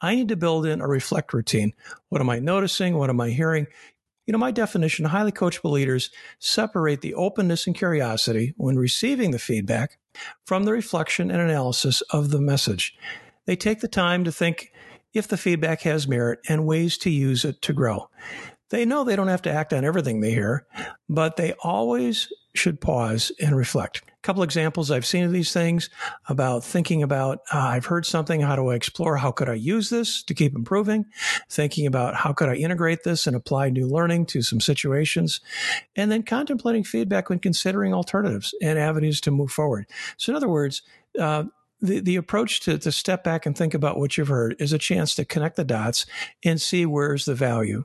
I 0.00 0.14
need 0.14 0.28
to 0.28 0.36
build 0.36 0.66
in 0.66 0.80
a 0.80 0.88
reflect 0.88 1.32
routine. 1.32 1.72
What 2.08 2.20
am 2.20 2.30
I 2.30 2.38
noticing? 2.38 2.96
What 2.96 3.10
am 3.10 3.20
I 3.20 3.30
hearing? 3.30 3.66
You 4.26 4.32
know, 4.32 4.38
my 4.38 4.50
definition, 4.50 5.04
highly 5.04 5.30
coachable 5.32 5.70
leaders 5.70 6.10
separate 6.40 7.00
the 7.00 7.14
openness 7.14 7.66
and 7.66 7.76
curiosity 7.76 8.54
when 8.56 8.76
receiving 8.76 9.30
the 9.30 9.38
feedback 9.38 9.98
from 10.44 10.64
the 10.64 10.72
reflection 10.72 11.30
and 11.30 11.40
analysis 11.40 12.00
of 12.10 12.30
the 12.30 12.40
message. 12.40 12.96
They 13.46 13.56
take 13.56 13.80
the 13.80 13.88
time 13.88 14.24
to 14.24 14.32
think 14.32 14.72
if 15.14 15.28
the 15.28 15.36
feedback 15.36 15.82
has 15.82 16.08
merit 16.08 16.40
and 16.48 16.66
ways 16.66 16.98
to 16.98 17.10
use 17.10 17.44
it 17.44 17.62
to 17.62 17.72
grow. 17.72 18.10
They 18.70 18.84
know 18.84 19.04
they 19.04 19.14
don't 19.14 19.28
have 19.28 19.42
to 19.42 19.52
act 19.52 19.72
on 19.72 19.84
everything 19.84 20.20
they 20.20 20.32
hear, 20.32 20.66
but 21.08 21.36
they 21.36 21.52
always 21.62 22.28
should 22.56 22.80
pause 22.80 23.32
and 23.40 23.56
reflect. 23.56 24.02
A 24.06 24.22
couple 24.22 24.42
examples 24.42 24.90
I've 24.90 25.06
seen 25.06 25.24
of 25.24 25.32
these 25.32 25.52
things 25.52 25.88
about 26.28 26.64
thinking 26.64 27.02
about 27.02 27.40
uh, 27.52 27.58
I've 27.58 27.86
heard 27.86 28.04
something, 28.04 28.40
how 28.40 28.56
do 28.56 28.68
I 28.68 28.74
explore? 28.74 29.16
How 29.16 29.30
could 29.30 29.48
I 29.48 29.54
use 29.54 29.88
this 29.90 30.22
to 30.24 30.34
keep 30.34 30.54
improving? 30.54 31.06
Thinking 31.48 31.86
about 31.86 32.16
how 32.16 32.32
could 32.32 32.48
I 32.48 32.56
integrate 32.56 33.04
this 33.04 33.26
and 33.26 33.36
apply 33.36 33.70
new 33.70 33.86
learning 33.86 34.26
to 34.26 34.42
some 34.42 34.60
situations? 34.60 35.40
And 35.94 36.10
then 36.10 36.22
contemplating 36.22 36.84
feedback 36.84 37.28
when 37.28 37.38
considering 37.38 37.94
alternatives 37.94 38.54
and 38.60 38.78
avenues 38.78 39.20
to 39.22 39.30
move 39.30 39.50
forward. 39.50 39.86
So, 40.16 40.32
in 40.32 40.36
other 40.36 40.48
words, 40.48 40.82
uh, 41.18 41.44
the, 41.80 42.00
the 42.00 42.16
approach 42.16 42.60
to, 42.60 42.78
to 42.78 42.90
step 42.90 43.22
back 43.22 43.46
and 43.46 43.56
think 43.56 43.74
about 43.74 43.98
what 43.98 44.16
you've 44.16 44.28
heard 44.28 44.56
is 44.58 44.72
a 44.72 44.78
chance 44.78 45.14
to 45.14 45.24
connect 45.24 45.56
the 45.56 45.64
dots 45.64 46.06
and 46.44 46.60
see 46.60 46.86
where's 46.86 47.26
the 47.26 47.34
value 47.34 47.84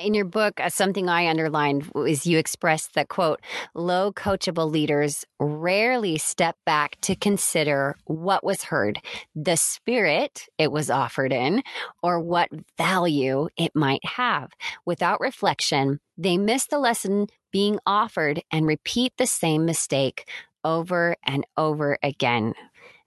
in 0.00 0.14
your 0.14 0.24
book, 0.24 0.58
uh, 0.58 0.70
something 0.70 1.08
I 1.08 1.28
underlined 1.28 1.90
is 2.06 2.26
you 2.26 2.38
expressed 2.38 2.94
that, 2.94 3.08
quote, 3.08 3.40
low 3.74 4.12
coachable 4.12 4.70
leaders 4.70 5.24
rarely 5.38 6.16
step 6.16 6.56
back 6.64 6.98
to 7.02 7.14
consider 7.14 7.96
what 8.06 8.42
was 8.42 8.64
heard, 8.64 9.00
the 9.34 9.56
spirit 9.56 10.46
it 10.58 10.72
was 10.72 10.90
offered 10.90 11.32
in, 11.32 11.62
or 12.02 12.18
what 12.18 12.48
value 12.78 13.48
it 13.56 13.72
might 13.74 14.04
have. 14.04 14.50
Without 14.86 15.20
reflection, 15.20 16.00
they 16.16 16.38
miss 16.38 16.66
the 16.66 16.78
lesson 16.78 17.26
being 17.52 17.78
offered 17.84 18.42
and 18.50 18.66
repeat 18.66 19.12
the 19.18 19.26
same 19.26 19.66
mistake 19.66 20.28
over 20.64 21.16
and 21.24 21.46
over 21.56 21.98
again. 22.02 22.54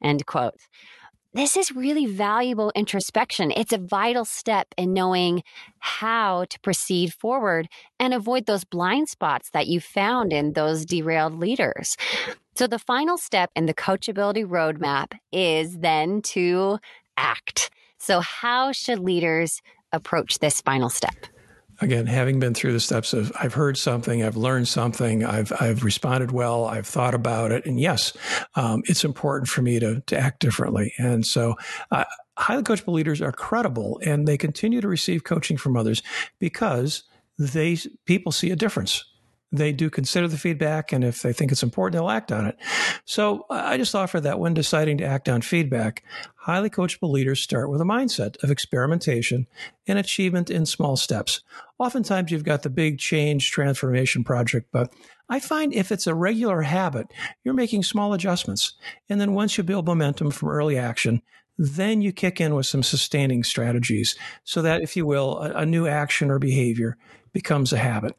End 0.01 0.25
quote 0.25 0.55
this 1.33 1.57
is 1.57 1.71
really 1.71 2.05
valuable 2.05 2.71
introspection. 2.75 3.51
It's 3.51 3.73
a 3.73 3.77
vital 3.77 4.23
step 4.23 4.67
in 4.77 4.93
knowing 4.93 5.43
how 5.79 6.45
to 6.45 6.59
proceed 6.59 7.13
forward 7.13 7.67
and 7.99 8.13
avoid 8.13 8.45
those 8.45 8.63
blind 8.63 9.09
spots 9.09 9.49
that 9.51 9.67
you 9.67 9.79
found 9.79 10.31
in 10.31 10.53
those 10.53 10.85
derailed 10.85 11.39
leaders. 11.39 11.97
So, 12.55 12.67
the 12.67 12.77
final 12.77 13.17
step 13.17 13.49
in 13.55 13.65
the 13.65 13.73
coachability 13.73 14.45
roadmap 14.45 15.17
is 15.31 15.79
then 15.79 16.21
to 16.33 16.77
act. 17.17 17.71
So, 17.97 18.19
how 18.19 18.71
should 18.71 18.99
leaders 18.99 19.61
approach 19.91 20.37
this 20.37 20.61
final 20.61 20.89
step? 20.89 21.15
Again, 21.81 22.05
having 22.05 22.39
been 22.39 22.53
through 22.53 22.73
the 22.73 22.79
steps 22.79 23.13
of 23.13 23.31
I've 23.39 23.53
heard 23.53 23.77
something, 23.77 24.23
I've 24.23 24.37
learned 24.37 24.67
something, 24.67 25.23
I've 25.23 25.51
I've 25.59 25.83
responded 25.83 26.31
well, 26.31 26.65
I've 26.65 26.87
thought 26.87 27.13
about 27.13 27.51
it, 27.51 27.65
and 27.65 27.79
yes, 27.79 28.13
um, 28.55 28.83
it's 28.85 29.03
important 29.03 29.49
for 29.49 29.61
me 29.61 29.79
to 29.79 30.01
to 30.01 30.17
act 30.17 30.39
differently. 30.39 30.93
And 30.97 31.25
so, 31.25 31.55
uh, 31.91 32.05
highly 32.37 32.63
coachable 32.63 32.93
leaders 32.93 33.21
are 33.21 33.31
credible, 33.31 33.99
and 34.03 34.27
they 34.27 34.37
continue 34.37 34.81
to 34.81 34.87
receive 34.87 35.23
coaching 35.23 35.57
from 35.57 35.77
others 35.77 36.01
because 36.39 37.03
they 37.37 37.77
people 38.05 38.31
see 38.31 38.51
a 38.51 38.55
difference 38.55 39.05
they 39.53 39.71
do 39.71 39.89
consider 39.89 40.27
the 40.27 40.37
feedback, 40.37 40.91
and 40.91 41.03
if 41.03 41.21
they 41.21 41.31
think 41.31 41.51
it's 41.51 41.61
important, 41.61 41.93
they'll 41.93 42.09
act 42.09 42.31
on 42.31 42.47
it. 42.47 42.57
So 43.05 43.45
I 43.51 43.77
just 43.77 43.93
offer 43.93 44.19
that 44.19 44.39
when 44.39 44.55
deciding 44.55 44.97
to 44.97 45.05
act 45.05 45.29
on 45.29 45.43
feedback, 45.43 46.03
highly 46.35 46.71
coachable 46.71 47.11
leaders 47.11 47.39
start 47.39 47.69
with 47.69 47.79
a 47.79 47.85
mindset 47.85 48.43
of 48.43 48.49
experimentation 48.49 49.45
and 49.87 49.99
achievement 49.99 50.49
in 50.49 50.65
small 50.65 50.97
steps. 50.97 51.41
Oftentimes, 51.77 52.31
you've 52.31 52.43
got 52.43 52.63
the 52.63 52.69
big 52.71 52.97
change 52.97 53.51
transformation 53.51 54.23
project, 54.23 54.69
but 54.71 54.91
I 55.29 55.39
find 55.39 55.71
if 55.71 55.91
it's 55.91 56.07
a 56.07 56.15
regular 56.15 56.63
habit, 56.63 57.13
you're 57.43 57.53
making 57.53 57.83
small 57.83 58.13
adjustments. 58.13 58.73
And 59.07 59.21
then 59.21 59.33
once 59.33 59.55
you 59.55 59.63
build 59.63 59.85
momentum 59.85 60.31
from 60.31 60.49
early 60.49 60.79
action, 60.79 61.21
then 61.59 62.01
you 62.01 62.11
kick 62.11 62.41
in 62.41 62.55
with 62.55 62.65
some 62.65 62.81
sustaining 62.81 63.43
strategies 63.43 64.15
so 64.43 64.63
that, 64.63 64.81
if 64.81 64.97
you 64.97 65.05
will, 65.05 65.37
a, 65.37 65.51
a 65.57 65.65
new 65.65 65.85
action 65.85 66.31
or 66.31 66.39
behavior 66.39 66.97
becomes 67.33 67.71
a 67.71 67.77
habit. 67.77 68.15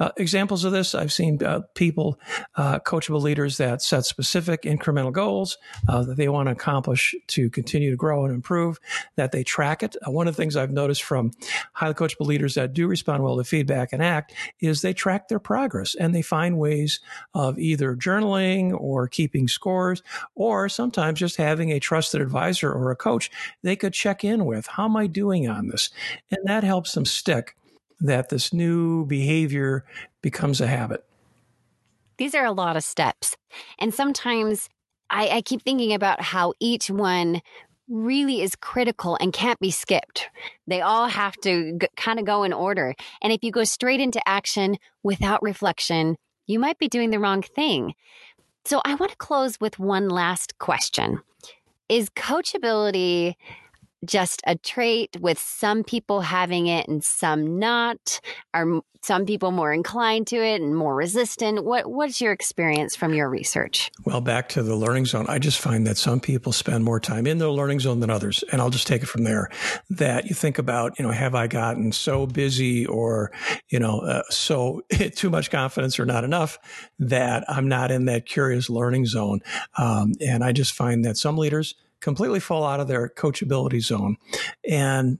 Uh, 0.00 0.10
examples 0.16 0.64
of 0.64 0.72
this, 0.72 0.94
I've 0.94 1.12
seen 1.12 1.42
uh, 1.42 1.60
people, 1.74 2.20
uh, 2.56 2.78
coachable 2.80 3.20
leaders 3.20 3.56
that 3.58 3.82
set 3.82 4.04
specific 4.04 4.62
incremental 4.62 5.12
goals 5.12 5.58
uh, 5.88 6.02
that 6.04 6.16
they 6.16 6.28
want 6.28 6.46
to 6.48 6.52
accomplish 6.52 7.14
to 7.28 7.50
continue 7.50 7.90
to 7.90 7.96
grow 7.96 8.24
and 8.24 8.32
improve, 8.32 8.78
that 9.16 9.32
they 9.32 9.42
track 9.42 9.82
it. 9.82 9.96
Uh, 10.06 10.10
one 10.10 10.28
of 10.28 10.36
the 10.36 10.40
things 10.42 10.56
I've 10.56 10.70
noticed 10.70 11.02
from 11.02 11.32
highly 11.72 11.94
coachable 11.94 12.26
leaders 12.26 12.54
that 12.54 12.72
do 12.72 12.86
respond 12.86 13.24
well 13.24 13.36
to 13.36 13.44
feedback 13.44 13.92
and 13.92 14.02
act 14.02 14.34
is 14.60 14.82
they 14.82 14.92
track 14.92 15.28
their 15.28 15.40
progress 15.40 15.94
and 15.94 16.14
they 16.14 16.22
find 16.22 16.58
ways 16.58 17.00
of 17.34 17.58
either 17.58 17.96
journaling 17.96 18.78
or 18.78 19.08
keeping 19.08 19.48
scores 19.48 20.02
or 20.34 20.68
sometimes 20.68 21.18
just 21.18 21.36
having 21.36 21.72
a 21.72 21.80
trusted 21.80 22.20
advisor 22.20 22.72
or 22.72 22.90
a 22.90 22.96
coach 22.96 23.30
they 23.62 23.76
could 23.76 23.92
check 23.92 24.24
in 24.24 24.44
with. 24.44 24.66
How 24.66 24.84
am 24.84 24.96
I 24.96 25.06
doing 25.06 25.48
on 25.48 25.68
this? 25.68 25.90
And 26.30 26.40
that 26.44 26.62
helps 26.62 26.92
them 26.92 27.04
stick 27.04 27.56
that 28.00 28.28
this 28.28 28.52
new 28.52 29.04
behavior 29.06 29.84
becomes 30.22 30.60
a 30.60 30.66
habit? 30.66 31.04
These 32.18 32.34
are 32.34 32.44
a 32.44 32.52
lot 32.52 32.76
of 32.76 32.84
steps. 32.84 33.36
And 33.78 33.94
sometimes 33.94 34.68
I, 35.10 35.28
I 35.28 35.40
keep 35.42 35.62
thinking 35.62 35.92
about 35.92 36.20
how 36.20 36.52
each 36.60 36.90
one 36.90 37.40
really 37.88 38.42
is 38.42 38.54
critical 38.54 39.16
and 39.20 39.32
can't 39.32 39.58
be 39.60 39.70
skipped. 39.70 40.28
They 40.66 40.80
all 40.80 41.08
have 41.08 41.36
to 41.38 41.78
g- 41.80 41.88
kind 41.96 42.18
of 42.18 42.26
go 42.26 42.42
in 42.42 42.52
order. 42.52 42.94
And 43.22 43.32
if 43.32 43.42
you 43.42 43.50
go 43.50 43.64
straight 43.64 44.00
into 44.00 44.26
action 44.28 44.76
without 45.02 45.42
reflection, 45.42 46.16
you 46.46 46.58
might 46.58 46.78
be 46.78 46.88
doing 46.88 47.10
the 47.10 47.18
wrong 47.18 47.42
thing. 47.42 47.94
So 48.64 48.82
I 48.84 48.94
want 48.96 49.12
to 49.12 49.16
close 49.16 49.58
with 49.60 49.78
one 49.78 50.08
last 50.08 50.58
question. 50.58 51.22
Is 51.88 52.10
coachability 52.10 53.34
just 54.04 54.42
a 54.46 54.56
trait 54.56 55.16
with 55.20 55.38
some 55.38 55.84
people 55.84 56.20
having 56.20 56.66
it 56.66 56.88
and 56.88 57.02
some 57.02 57.58
not? 57.58 58.20
Are 58.54 58.80
some 59.02 59.26
people 59.26 59.52
more 59.52 59.72
inclined 59.72 60.26
to 60.28 60.36
it 60.36 60.60
and 60.60 60.74
more 60.74 60.94
resistant? 60.94 61.64
What 61.64 61.90
what's 61.90 62.20
your 62.20 62.32
experience 62.32 62.96
from 62.96 63.14
your 63.14 63.28
research? 63.28 63.90
Well, 64.04 64.20
back 64.20 64.48
to 64.50 64.62
the 64.62 64.76
learning 64.76 65.06
zone, 65.06 65.26
I 65.28 65.38
just 65.38 65.60
find 65.60 65.86
that 65.86 65.96
some 65.96 66.20
people 66.20 66.52
spend 66.52 66.84
more 66.84 67.00
time 67.00 67.26
in 67.26 67.38
the 67.38 67.50
learning 67.50 67.80
zone 67.80 68.00
than 68.00 68.10
others, 68.10 68.42
and 68.50 68.60
I'll 68.60 68.70
just 68.70 68.86
take 68.86 69.02
it 69.02 69.08
from 69.08 69.24
there. 69.24 69.50
That 69.90 70.26
you 70.26 70.34
think 70.34 70.58
about, 70.58 70.98
you 70.98 71.04
know, 71.04 71.12
have 71.12 71.34
I 71.34 71.46
gotten 71.46 71.92
so 71.92 72.26
busy 72.26 72.86
or, 72.86 73.32
you 73.68 73.78
know, 73.78 74.00
uh, 74.00 74.22
so 74.30 74.82
too 75.14 75.30
much 75.30 75.50
confidence 75.50 75.98
or 75.98 76.06
not 76.06 76.24
enough 76.24 76.58
that 76.98 77.44
I'm 77.48 77.68
not 77.68 77.90
in 77.90 78.06
that 78.06 78.26
curious 78.26 78.68
learning 78.68 79.06
zone? 79.06 79.40
Um, 79.76 80.12
and 80.20 80.42
I 80.42 80.52
just 80.52 80.72
find 80.72 81.04
that 81.04 81.16
some 81.16 81.36
leaders 81.36 81.74
completely 82.00 82.40
fall 82.40 82.64
out 82.64 82.80
of 82.80 82.88
their 82.88 83.08
coachability 83.08 83.80
zone. 83.82 84.16
And 84.68 85.18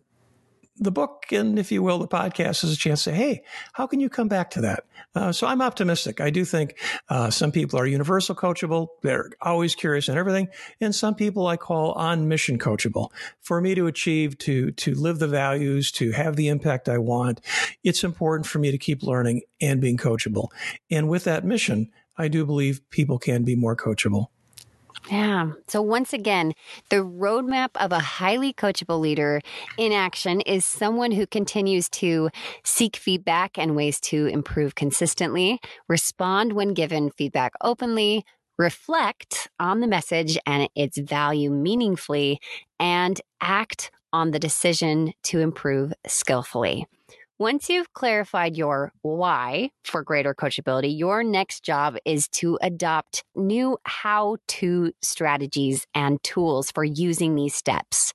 the 0.80 0.90
book 0.92 1.25
and, 1.32 1.58
if 1.58 1.73
you 1.73 1.82
will, 1.82 1.99
the 1.99 2.06
podcast 2.08 2.62
is 2.62 2.73
a 2.73 2.76
chance 2.76 3.02
to 3.04 3.11
say, 3.11 3.16
hey, 3.16 3.42
how 3.73 3.87
can 3.87 3.99
you 3.99 4.08
come 4.08 4.28
back 4.28 4.50
to 4.50 4.61
that? 4.61 4.85
Uh, 5.14 5.32
so 5.32 5.47
I'm 5.47 5.61
optimistic. 5.61 6.20
I 6.20 6.30
do 6.30 6.44
think 6.44 6.78
uh, 7.08 7.30
some 7.30 7.50
people 7.50 7.80
are 7.80 7.87
universal 7.87 8.37
coachable. 8.37 8.88
They're 9.02 9.30
always 9.40 9.75
curious 9.75 10.08
and 10.08 10.16
everything. 10.16 10.49
And 10.80 10.94
some 10.94 11.16
people 11.16 11.49
I 11.49 11.56
call 11.56 11.92
on 11.92 12.28
mission 12.28 12.58
coachable. 12.58 13.11
For 13.40 13.61
me 13.61 13.75
to 13.75 13.87
achieve, 13.88 14.38
to, 14.38 14.70
to 14.70 14.94
live 14.94 15.18
the 15.18 15.26
values, 15.26 15.90
to 15.92 16.12
have 16.12 16.37
the 16.37 16.49
impact 16.49 16.88
I 16.88 16.99
want, 16.99 17.40
it's 17.82 18.04
important 18.04 18.47
for 18.47 18.61
me 18.61 18.70
to 18.70 18.78
keep 18.78 19.02
learning 19.02 19.42
and 19.61 19.80
being 19.80 19.97
coachable. 19.97 20.49
And 20.90 21.08
with 21.08 21.25
that 21.25 21.44
mission, 21.44 21.90
I 22.16 22.28
do 22.28 22.47
believe 22.47 22.88
people 22.90 23.18
can 23.18 23.42
be 23.42 23.56
more 23.56 23.76
coachable. 23.76 24.26
Yeah. 25.11 25.52
So, 25.69 25.81
once 25.81 26.12
again, 26.12 26.55
the 26.90 26.97
roadmap 26.97 27.71
of 27.76 27.93
a 27.93 27.99
highly 27.99 28.52
coachable 28.52 29.00
leader 29.00 29.40
in 29.78 29.93
action 29.93 30.40
is 30.43 30.64
someone 30.64 31.12
who 31.12 31.26
continues 31.26 31.88
to 31.90 32.31
seek 32.64 32.97
feedback 32.97 33.57
and 33.59 33.75
ways 33.75 34.00
to 34.02 34.26
improve 34.26 34.75
consistently, 34.75 35.61
respond 35.88 36.52
when 36.52 36.75
given 36.75 37.11
feedback 37.11 37.52
openly, 37.62 38.25
reflect 38.59 39.49
on 39.59 39.81
the 39.81 39.87
message 39.87 40.37
and 40.45 40.69
its 40.75 40.99
value 40.99 41.50
meaningfully, 41.50 42.38
and 42.78 43.21
act 43.40 43.90
on 44.12 44.31
the 44.31 44.38
decision 44.38 45.12
to 45.23 45.40
improve 45.40 45.93
skillfully. 46.07 46.87
Once 47.40 47.71
you've 47.71 47.92
clarified 47.92 48.57
your 48.57 48.92
why 49.02 49.71
for 49.85 50.02
greater 50.02 50.35
coachability, 50.35 50.99
your 50.99 51.23
next 51.23 51.62
job 51.62 51.97
is 52.04 52.26
to 52.26 52.59
adopt 52.62 53.23
new 53.37 53.78
how 53.85 54.37
to 54.49 54.92
strategies 55.02 55.87
and 55.95 56.21
tools 56.25 56.73
for 56.73 56.83
using 56.83 57.37
these 57.37 57.54
steps. 57.54 58.12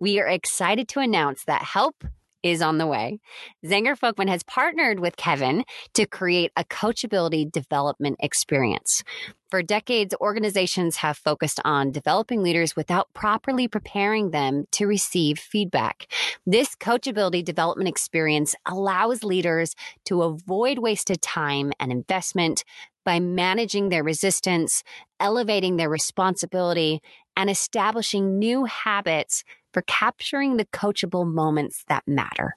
We 0.00 0.20
are 0.20 0.28
excited 0.28 0.86
to 0.88 1.00
announce 1.00 1.44
that 1.44 1.62
help 1.62 2.04
is 2.42 2.62
on 2.62 2.78
the 2.78 2.86
way. 2.86 3.20
Zenger 3.64 3.98
Folkman 3.98 4.28
has 4.28 4.42
partnered 4.42 5.00
with 5.00 5.16
Kevin 5.16 5.64
to 5.94 6.06
create 6.06 6.52
a 6.56 6.64
coachability 6.64 7.50
development 7.50 8.16
experience. 8.20 9.02
For 9.50 9.62
decades, 9.62 10.14
organizations 10.20 10.96
have 10.96 11.18
focused 11.18 11.60
on 11.64 11.92
developing 11.92 12.42
leaders 12.42 12.74
without 12.74 13.12
properly 13.12 13.68
preparing 13.68 14.30
them 14.30 14.64
to 14.72 14.86
receive 14.86 15.38
feedback. 15.38 16.06
This 16.46 16.74
coachability 16.74 17.44
development 17.44 17.88
experience 17.88 18.54
allows 18.66 19.22
leaders 19.22 19.74
to 20.06 20.22
avoid 20.22 20.78
wasted 20.78 21.20
time 21.20 21.72
and 21.78 21.92
investment 21.92 22.64
by 23.04 23.20
managing 23.20 23.88
their 23.88 24.02
resistance, 24.02 24.82
elevating 25.20 25.76
their 25.76 25.90
responsibility, 25.90 27.00
and 27.36 27.50
establishing 27.50 28.38
new 28.38 28.64
habits 28.64 29.44
for 29.72 29.82
capturing 29.82 30.56
the 30.56 30.66
coachable 30.66 31.26
moments 31.26 31.84
that 31.88 32.02
matter. 32.06 32.56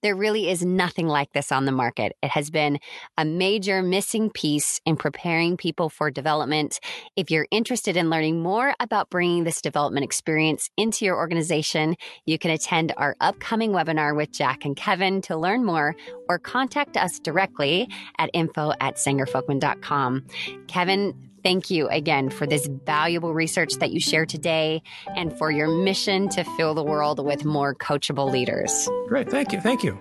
There 0.00 0.14
really 0.14 0.48
is 0.48 0.64
nothing 0.64 1.08
like 1.08 1.32
this 1.32 1.50
on 1.50 1.64
the 1.64 1.72
market. 1.72 2.12
It 2.22 2.30
has 2.30 2.50
been 2.50 2.78
a 3.16 3.24
major 3.24 3.82
missing 3.82 4.30
piece 4.30 4.80
in 4.86 4.96
preparing 4.96 5.56
people 5.56 5.88
for 5.88 6.08
development. 6.08 6.78
If 7.16 7.32
you're 7.32 7.48
interested 7.50 7.96
in 7.96 8.08
learning 8.08 8.40
more 8.40 8.76
about 8.78 9.10
bringing 9.10 9.42
this 9.42 9.60
development 9.60 10.04
experience 10.04 10.70
into 10.76 11.04
your 11.04 11.16
organization, 11.16 11.96
you 12.26 12.38
can 12.38 12.52
attend 12.52 12.94
our 12.96 13.16
upcoming 13.20 13.72
webinar 13.72 14.14
with 14.14 14.30
Jack 14.30 14.64
and 14.64 14.76
Kevin 14.76 15.20
to 15.22 15.36
learn 15.36 15.64
more 15.64 15.96
or 16.28 16.38
contact 16.38 16.96
us 16.96 17.18
directly 17.18 17.88
at 18.18 18.30
info 18.32 18.72
at 18.80 18.98
zengerfolkman.com. 18.98 20.24
Kevin, 20.68 21.27
Thank 21.42 21.70
you 21.70 21.88
again 21.88 22.30
for 22.30 22.46
this 22.46 22.66
valuable 22.84 23.32
research 23.32 23.74
that 23.74 23.90
you 23.90 24.00
share 24.00 24.26
today 24.26 24.82
and 25.16 25.36
for 25.38 25.50
your 25.50 25.68
mission 25.68 26.28
to 26.30 26.44
fill 26.56 26.74
the 26.74 26.82
world 26.82 27.24
with 27.24 27.44
more 27.44 27.74
coachable 27.74 28.30
leaders. 28.30 28.88
Great. 29.08 29.30
Thank 29.30 29.52
you. 29.52 29.60
Thank 29.60 29.84
you. 29.84 29.98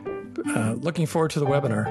Uh, 0.56 0.74
looking 0.74 1.06
forward 1.06 1.32
to 1.32 1.40
the 1.40 1.46
webinar. 1.46 1.86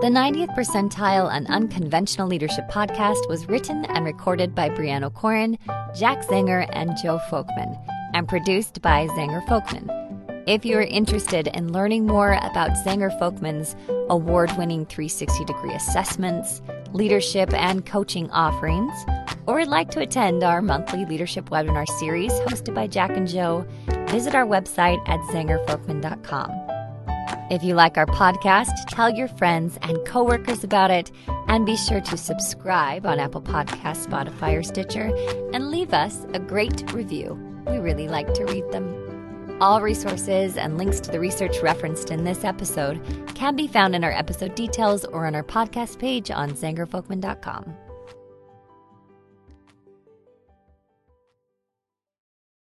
The 0.00 0.06
90th 0.06 0.56
Percentile 0.56 1.30
and 1.30 1.46
Unconventional 1.48 2.26
Leadership 2.26 2.70
podcast 2.70 3.28
was 3.28 3.46
written 3.50 3.84
and 3.84 4.06
recorded 4.06 4.54
by 4.54 4.70
Brianna 4.70 5.12
Corin, 5.12 5.58
Jack 5.94 6.22
Zenger, 6.22 6.66
and 6.72 6.96
Joe 7.02 7.20
Folkman, 7.28 7.78
and 8.14 8.26
produced 8.26 8.80
by 8.80 9.08
Zenger 9.08 9.46
Folkman. 9.46 9.99
If 10.50 10.64
you're 10.64 10.82
interested 10.82 11.46
in 11.46 11.72
learning 11.72 12.08
more 12.08 12.32
about 12.32 12.72
Zenger 12.84 13.16
Folkman's 13.20 13.76
award 14.08 14.50
winning 14.58 14.84
360 14.84 15.44
degree 15.44 15.72
assessments, 15.72 16.60
leadership, 16.92 17.52
and 17.52 17.86
coaching 17.86 18.28
offerings, 18.32 18.92
or 19.46 19.58
would 19.58 19.68
like 19.68 19.92
to 19.92 20.00
attend 20.00 20.42
our 20.42 20.60
monthly 20.60 21.04
leadership 21.04 21.50
webinar 21.50 21.86
series 22.00 22.32
hosted 22.32 22.74
by 22.74 22.88
Jack 22.88 23.16
and 23.16 23.28
Joe, 23.28 23.64
visit 24.08 24.34
our 24.34 24.44
website 24.44 24.98
at 25.08 25.20
zengerfolkman.com. 25.30 26.50
If 27.48 27.62
you 27.62 27.74
like 27.76 27.96
our 27.96 28.06
podcast, 28.06 28.72
tell 28.88 29.08
your 29.08 29.28
friends 29.28 29.78
and 29.82 30.04
coworkers 30.04 30.64
about 30.64 30.90
it, 30.90 31.12
and 31.46 31.64
be 31.64 31.76
sure 31.76 32.00
to 32.00 32.16
subscribe 32.16 33.06
on 33.06 33.20
Apple 33.20 33.42
Podcasts, 33.42 34.04
Spotify, 34.04 34.58
or 34.58 34.64
Stitcher, 34.64 35.14
and 35.52 35.70
leave 35.70 35.94
us 35.94 36.26
a 36.34 36.40
great 36.40 36.92
review. 36.92 37.38
We 37.68 37.78
really 37.78 38.08
like 38.08 38.34
to 38.34 38.44
read 38.46 38.68
them. 38.72 38.99
All 39.60 39.82
resources 39.82 40.56
and 40.56 40.78
links 40.78 41.00
to 41.00 41.10
the 41.10 41.20
research 41.20 41.60
referenced 41.62 42.10
in 42.10 42.24
this 42.24 42.44
episode 42.44 43.00
can 43.34 43.56
be 43.56 43.66
found 43.66 43.94
in 43.94 44.04
our 44.04 44.12
episode 44.12 44.54
details 44.54 45.04
or 45.04 45.26
on 45.26 45.34
our 45.34 45.42
podcast 45.42 45.98
page 45.98 46.30
on 46.30 46.52
zengerfolkman.com. 46.52 47.89